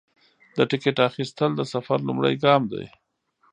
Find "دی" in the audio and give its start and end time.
2.71-2.85